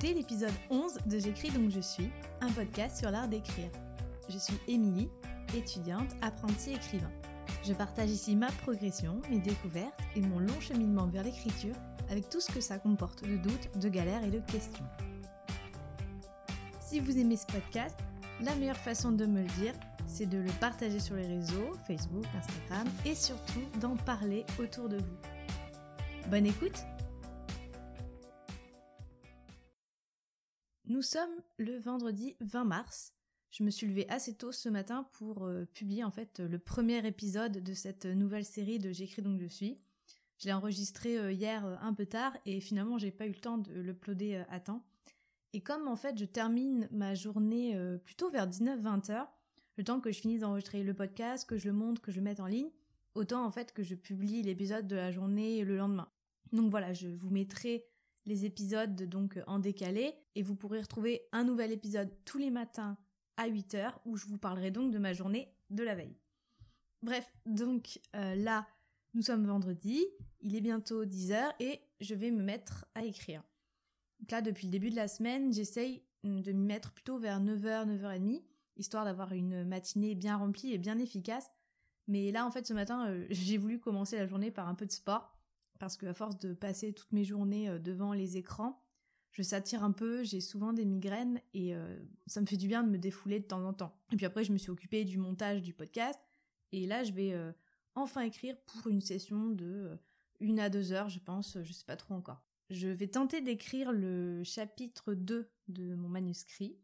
[0.00, 2.10] écoutez l'épisode 11 de J'écris donc je suis,
[2.40, 3.68] un podcast sur l'art d'écrire.
[4.30, 5.10] Je suis Émilie,
[5.54, 7.10] étudiante, apprentie écrivain.
[7.66, 11.74] Je partage ici ma progression, mes découvertes et mon long cheminement vers l'écriture
[12.08, 14.86] avec tout ce que ça comporte de doutes, de galères et de questions.
[16.80, 17.96] Si vous aimez ce podcast,
[18.40, 19.74] la meilleure façon de me le dire,
[20.06, 24.96] c'est de le partager sur les réseaux, Facebook, Instagram, et surtout d'en parler autour de
[24.96, 26.30] vous.
[26.30, 26.86] Bonne écoute
[30.90, 33.14] Nous sommes le vendredi 20 mars.
[33.52, 37.06] Je me suis levée assez tôt ce matin pour euh, publier en fait le premier
[37.06, 39.78] épisode de cette nouvelle série de J'écris donc je suis.
[40.38, 43.36] Je l'ai enregistré euh, hier euh, un peu tard et finalement j'ai pas eu le
[43.36, 44.84] temps de l'uploader à temps.
[45.52, 49.30] Et comme en fait je termine ma journée plutôt vers 19-20 heures,
[49.76, 52.24] le temps que je finisse d'enregistrer le podcast, que je le monte, que je le
[52.24, 52.72] mette en ligne,
[53.14, 56.10] autant en fait que je publie l'épisode de la journée le lendemain.
[56.52, 57.86] Donc voilà, je vous mettrai
[58.30, 62.96] les épisodes donc en décalé et vous pourrez retrouver un nouvel épisode tous les matins
[63.36, 66.16] à 8h où je vous parlerai donc de ma journée de la veille.
[67.02, 68.68] Bref, donc euh, là,
[69.14, 70.06] nous sommes vendredi,
[70.40, 73.42] il est bientôt 10h et je vais me mettre à écrire.
[74.20, 77.88] Donc là, depuis le début de la semaine, j'essaye de m'y mettre plutôt vers 9h,
[77.88, 78.42] 9h30,
[78.76, 81.50] histoire d'avoir une matinée bien remplie et bien efficace.
[82.06, 84.86] Mais là, en fait, ce matin, euh, j'ai voulu commencer la journée par un peu
[84.86, 85.34] de sport
[85.80, 88.84] parce qu'à force de passer toutes mes journées euh, devant les écrans,
[89.32, 92.84] je s'attire un peu, j'ai souvent des migraines et euh, ça me fait du bien
[92.84, 93.98] de me défouler de temps en temps.
[94.12, 96.20] Et puis après, je me suis occupée du montage du podcast
[96.72, 97.50] et là, je vais euh,
[97.94, 99.98] enfin écrire pour une session de
[100.38, 102.42] une à deux heures, je pense, je sais pas trop encore.
[102.70, 106.78] Je vais tenter d'écrire le chapitre 2 de mon manuscrit.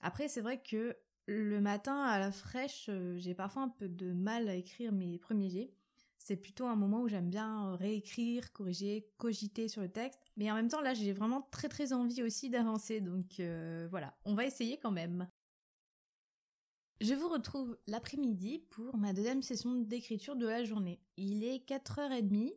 [0.00, 0.96] Après, c'est vrai que
[1.26, 5.50] le matin à la fraîche, j'ai parfois un peu de mal à écrire mes premiers
[5.50, 5.72] jets
[6.18, 10.20] c'est plutôt un moment où j'aime bien réécrire, corriger, cogiter sur le texte.
[10.36, 13.00] Mais en même temps, là, j'ai vraiment très très envie aussi d'avancer.
[13.00, 15.28] Donc euh, voilà, on va essayer quand même.
[17.00, 21.00] Je vous retrouve l'après-midi pour ma deuxième session d'écriture de la journée.
[21.16, 22.52] Il est 4h30.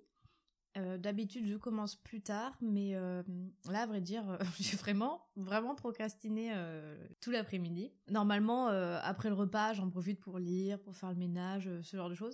[0.77, 3.21] Euh, d'habitude, je commence plus tard, mais euh,
[3.69, 6.51] là, à vrai dire, j'ai vraiment, vraiment procrastiné
[7.19, 7.91] tout l'après-midi.
[8.09, 12.15] Normalement, après le repas, j'en profite pour lire, pour faire le ménage, ce genre de
[12.15, 12.33] choses.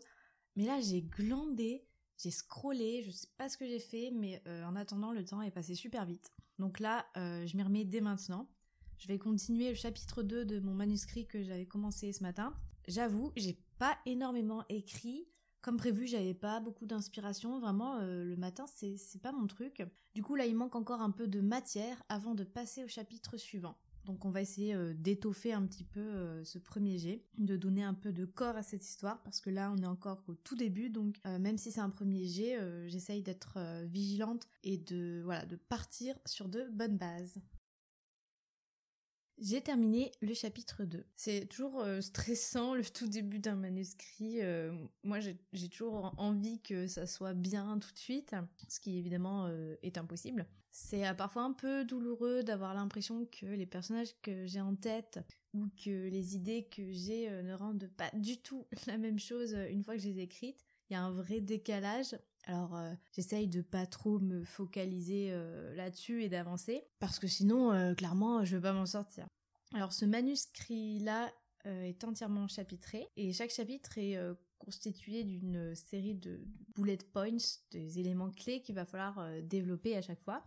[0.58, 1.86] Mais là, j'ai glandé,
[2.18, 5.44] j'ai scrollé, je sais pas ce que j'ai fait, mais euh, en attendant, le temps
[5.44, 6.32] est passé super vite.
[6.58, 8.50] Donc là, euh, je m'y remets dès maintenant.
[8.98, 12.56] Je vais continuer le chapitre 2 de mon manuscrit que j'avais commencé ce matin.
[12.88, 15.28] J'avoue, j'ai pas énormément écrit.
[15.62, 17.60] Comme prévu, j'avais pas beaucoup d'inspiration.
[17.60, 19.86] Vraiment, euh, le matin, c'est pas mon truc.
[20.16, 23.38] Du coup, là, il manque encore un peu de matière avant de passer au chapitre
[23.38, 23.78] suivant.
[24.08, 27.84] Donc on va essayer euh, d'étoffer un petit peu euh, ce premier jet, de donner
[27.84, 30.56] un peu de corps à cette histoire parce que là on est encore au tout
[30.56, 32.58] début donc euh, même si c'est un premier jet,
[32.88, 37.40] j'essaye d'être vigilante et de voilà de partir sur de bonnes bases.
[39.40, 41.06] J'ai terminé le chapitre 2.
[41.16, 44.42] C'est toujours euh, stressant le tout début d'un manuscrit.
[44.42, 44.72] Euh,
[45.04, 48.36] moi, j'ai toujours envie que ça soit bien tout de suite,
[48.68, 50.48] ce qui évidemment euh, est impossible.
[50.72, 55.20] C'est parfois un peu douloureux d'avoir l'impression que les personnages que j'ai en tête
[55.54, 59.84] ou que les idées que j'ai ne rendent pas du tout la même chose une
[59.84, 60.67] fois que je les ai écrites.
[60.90, 62.80] Il y a un vrai décalage alors
[63.12, 65.36] j'essaye de pas trop me focaliser
[65.76, 69.28] là-dessus et d'avancer parce que sinon clairement je vais pas m'en sortir.
[69.74, 71.32] Alors ce manuscrit-là
[71.66, 76.42] euh, est entièrement chapitré et chaque chapitre est euh, constitué d'une série de
[76.76, 77.38] bullet points,
[77.72, 80.46] des éléments clés qu'il va falloir euh, développer à chaque fois.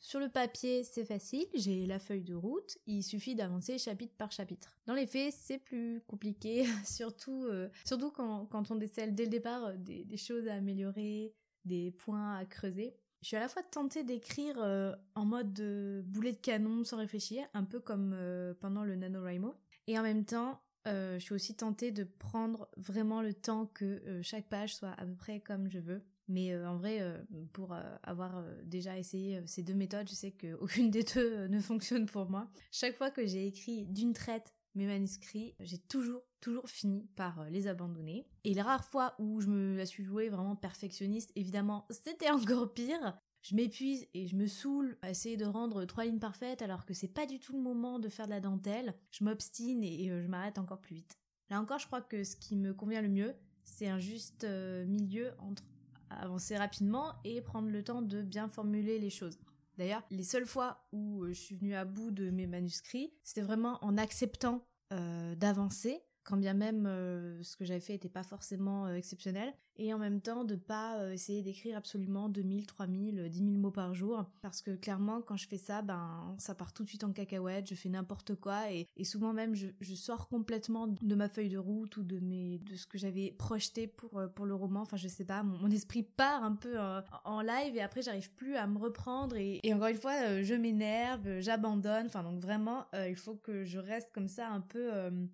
[0.00, 4.32] Sur le papier, c'est facile, j'ai la feuille de route, il suffit d'avancer chapitre par
[4.32, 4.76] chapitre.
[4.86, 7.46] Dans les faits, c'est plus compliqué, surtout,
[7.84, 11.34] surtout quand, quand, on décèle dès le départ des, des, choses à améliorer,
[11.64, 12.96] des points à creuser.
[13.22, 16.96] Je suis à la fois tentée d'écrire euh, en mode de boulet de canon sans
[16.96, 19.54] réfléchir, un peu comme euh, pendant le NaNoWriMo,
[19.86, 24.20] et en même temps, euh, je suis aussi tentée de prendre vraiment le temps que
[24.22, 26.02] chaque page soit à peu près comme je veux.
[26.30, 27.00] Mais en vrai,
[27.52, 32.30] pour avoir déjà essayé ces deux méthodes, je sais qu'aucune des deux ne fonctionne pour
[32.30, 32.48] moi.
[32.70, 37.48] Chaque fois que j'ai écrit d'une traite mes manuscrits, j'ai toujours, toujours fini par euh,
[37.48, 38.26] les abandonner.
[38.44, 42.72] Et les rares fois où je me la suis jouée vraiment perfectionniste, évidemment, c'était encore
[42.72, 43.18] pire.
[43.42, 46.94] Je m'épuise et je me saoule à essayer de rendre trois lignes parfaites alors que
[46.94, 48.94] c'est pas du tout le moment de faire de la dentelle.
[49.10, 51.18] Je m'obstine et euh, je m'arrête encore plus vite.
[51.48, 53.34] Là encore, je crois que ce qui me convient le mieux,
[53.64, 55.64] c'est un juste euh, milieu entre
[56.10, 59.38] avancer rapidement et prendre le temps de bien formuler les choses.
[59.78, 63.82] D'ailleurs, les seules fois où je suis venue à bout de mes manuscrits, c'était vraiment
[63.82, 68.86] en acceptant euh, d'avancer, quand bien même euh, ce que j'avais fait n'était pas forcément
[68.86, 73.38] euh, exceptionnel, et en même temps de pas euh, essayer d'écrire absolument 2000, 3000, 10
[73.38, 74.26] 000 mots par jour.
[74.42, 77.68] Parce que clairement quand je fais ça ben ça part tout de suite en cacahuète,
[77.68, 81.96] je fais n'importe quoi et, souvent même je, sors complètement de ma feuille de route
[81.96, 85.08] ou de mes de ce que j'avais projeté pour euh, pour le roman, enfin je
[85.08, 88.66] sais pas, mon, esprit part un peu euh, en live et après j'arrive plus à
[88.66, 93.64] me reprendre et, encore une fois je m'énerve, j'abandonne, enfin donc vraiment il faut que
[93.64, 94.90] je reste comme ça un peu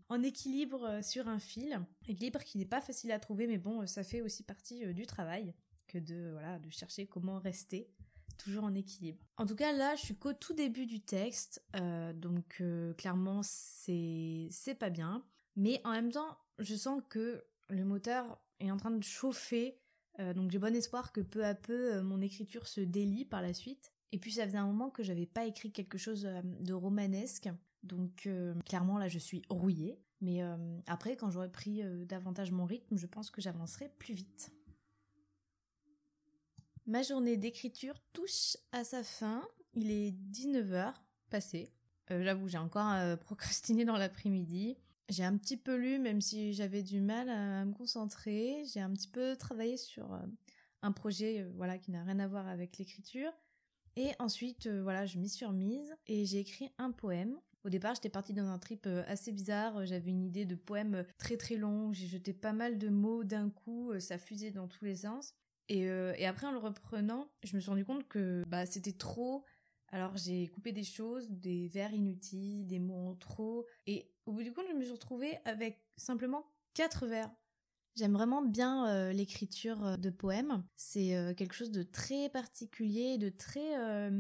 [0.09, 4.05] en équilibre sur un fil, équilibre qui n'est pas facile à trouver mais bon ça
[4.05, 5.55] fait aussi partie euh, du travail
[5.87, 7.91] que de voilà de chercher comment rester
[8.39, 9.19] toujours en équilibre.
[9.37, 13.41] En tout cas là, je suis qu'au tout début du texte, euh, donc euh, clairement
[13.43, 15.25] c'est c'est pas bien,
[15.57, 19.79] mais en même temps je sens que le moteur est en train de chauffer,
[20.35, 23.93] donc j'ai bon espoir que peu à peu mon écriture se délie par la suite.
[24.13, 27.51] Et puis ça faisait un moment que j'avais pas écrit quelque chose de romanesque,
[27.83, 28.27] donc
[28.65, 30.01] clairement là je suis rouillée.
[30.21, 34.15] Mais euh, après, quand j'aurai pris euh, davantage mon rythme, je pense que j'avancerai plus
[34.15, 34.51] vite.
[36.87, 39.47] Ma journée d'écriture touche à sa fin.
[39.75, 40.95] Il est 19h
[41.31, 41.73] passé.
[42.11, 44.79] Euh, j'avoue, j'ai encore procrastiné dans l'après-midi.
[45.09, 48.65] J'ai un petit peu lu, même si j'avais du mal à, me concentrer.
[48.73, 50.19] J'ai un petit peu travaillé sur
[50.83, 53.31] un projet voilà, qui n'a rien à voir avec l'écriture.
[53.95, 58.09] Et ensuite, voilà, je m'y suis remise et j'ai écrit un poème au départ, j'étais
[58.09, 59.85] partie dans un trip euh, assez bizarre.
[59.85, 61.93] J'avais une idée de poème euh, très très long.
[61.93, 63.91] J'ai jeté pas mal de mots d'un coup.
[63.91, 65.35] Euh, ça fusait dans tous les sens.
[65.69, 65.89] Et,
[66.25, 69.45] après, en le reprenant, je me suis rendu compte que bah, c'était trop.
[69.89, 73.67] Alors j'ai coupé des choses, des vers inutiles, des mots en trop.
[73.89, 77.33] Et au bout du compte, je me suis retrouvée avec simplement quatre vers.
[77.97, 80.65] J'aime vraiment bien l'écriture de poèmes.
[80.77, 84.11] C'est quelque chose de très particulier, de très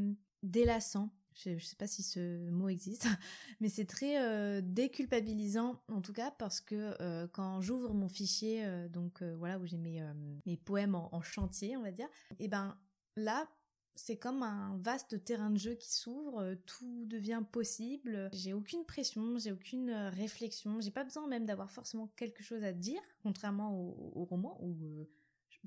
[0.42, 3.06] délassant je, ne sais pas si ce mot existe,
[3.60, 8.64] mais c'est très euh, déculpabilisant en tout cas parce que euh, quand j'ouvre mon fichier,
[8.64, 10.02] euh, donc voilà où j'ai mes,
[10.46, 12.76] mes poèmes en, chantier, on va dire, et ben
[13.16, 13.48] là
[13.98, 18.28] c'est comme un vaste terrain de jeu qui s'ouvre, tout devient possible.
[18.30, 22.74] J'ai aucune pression, j'ai aucune réflexion, j'ai pas besoin même d'avoir forcément quelque chose à
[22.74, 25.08] dire, contrairement au, au roman où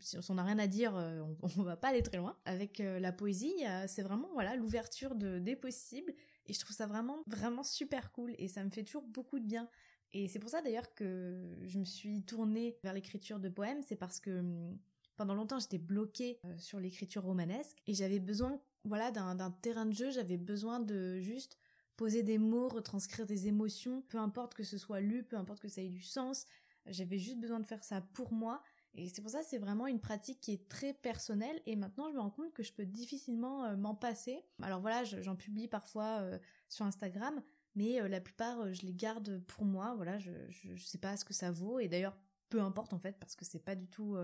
[0.02, 2.38] si on n'a rien à dire, euh, on, on, va pas aller très loin.
[2.46, 3.54] Avec euh, la poésie,
[3.88, 6.14] c'est vraiment voilà l'ouverture de, des possibles.
[6.48, 8.34] Et je trouve ça vraiment vraiment super cool.
[8.38, 9.70] Et ça me fait toujours beaucoup de bien.
[10.14, 13.96] Et c'est pour ça d'ailleurs que je me suis tournée vers l'écriture de poèmes, c'est
[13.96, 14.78] parce que hum,
[15.16, 17.78] pendant longtemps j'étais bloquée euh, sur l'écriture romanesque.
[17.88, 21.58] Et j'avais besoin voilà d'un terrain de jeu, j'avais besoin de juste
[21.98, 25.68] poser des mots, retranscrire des émotions, peu importe que ce soit lu, peu importe que
[25.68, 26.46] ça ait du sens,
[26.86, 28.64] j'avais juste besoin de faire ça pour moi
[29.00, 32.16] et c'est pour ça c'est vraiment une pratique qui est très personnelle et maintenant je
[32.16, 34.44] me rends compte que je peux difficilement euh, m'en passer.
[34.62, 36.38] Alors voilà, j'en publie parfois euh,
[36.68, 37.42] sur Instagram,
[37.76, 39.94] mais euh, la plupart je les garde pour moi.
[39.96, 42.18] Voilà, je, je, sais pas ce que ça vaut et d'ailleurs
[42.50, 44.18] peu importe en fait parce que c'est pas du tout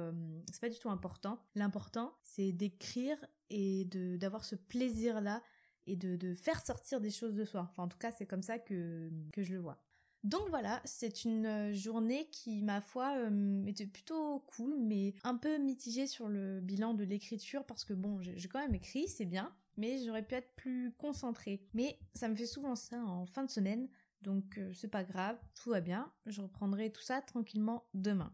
[0.52, 1.40] c'est pas du tout important.
[1.56, 3.18] L'important c'est d'écrire
[3.50, 5.42] et de d'avoir ce plaisir là
[5.88, 7.68] et de, de faire sortir des choses de soi.
[7.70, 9.85] Enfin en tout cas c'est comme ça que que je le vois.
[10.26, 15.36] Donc voilà, c'est une euh, journée qui, ma foi, euh, était plutôt cool, mais un
[15.36, 19.26] peu mitigée sur le bilan de l'écriture parce que bon, j'ai quand même écrit, c'est
[19.26, 21.62] bien, mais j'aurais pu être plus concentrée.
[21.76, 23.88] Mais ça me fait souvent ça en fin de semaine,
[24.24, 28.34] donc euh, c'est pas grave, tout va bien, je reprendrai tout ça tranquillement demain.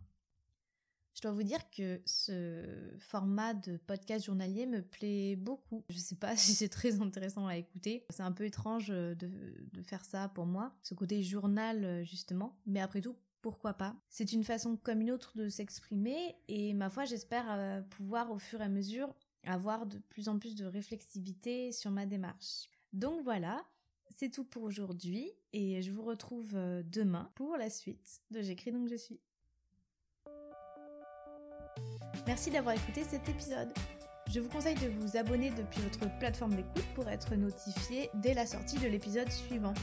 [1.21, 2.63] Je dois vous dire que ce
[2.97, 5.83] format de podcast journalier me plaît beaucoup.
[5.87, 8.07] Je sais pas si c'est très intéressant à écouter.
[8.09, 12.57] C'est un peu étrange de, de, faire ça pour moi, ce côté journal justement.
[12.65, 13.95] Mais après tout, pourquoi pas?
[14.09, 18.39] C'est une façon comme une autre de s'exprimer et ma foi, j'espère euh, pouvoir au
[18.39, 19.13] fur et à mesure
[19.43, 22.67] avoir de plus en plus de réflexivité sur ma démarche.
[22.93, 23.63] Donc voilà,
[24.09, 28.71] c'est tout pour aujourd'hui et je vous retrouve euh, demain pour la suite de J'écris
[28.71, 29.19] donc je suis.
[32.27, 33.73] Merci d'avoir écouté cet épisode.
[34.29, 38.45] Je vous conseille de vous abonner depuis votre plateforme d'écoute pour être notifié dès la
[38.45, 39.73] sortie de l'épisode suivant.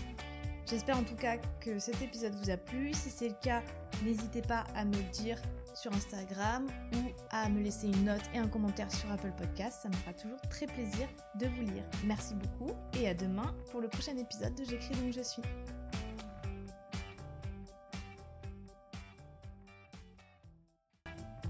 [0.66, 2.92] J'espère en tout cas que cet épisode vous a plu.
[2.92, 3.62] Si c'est le cas,
[4.04, 5.38] n'hésitez pas à me le dire
[5.75, 9.80] sur Instagram ou à me laisser une note et un commentaire sur Apple Podcast.
[9.83, 11.85] Ça me fera toujours très plaisir de vous lire.
[12.04, 15.42] Merci beaucoup et à demain pour le prochain épisode de J'écris donc je suis.